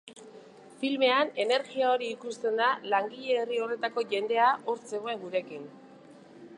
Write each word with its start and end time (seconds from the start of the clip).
Filmean 0.83 1.29
energia 1.43 1.91
hori 1.97 2.09
ikusten 2.15 2.59
da, 2.63 2.71
langile 2.95 3.37
herri 3.45 3.63
horretako 3.67 4.07
jendea 4.15 4.51
hor 4.65 4.83
zegoen 4.93 5.27
gurekin. 5.29 5.71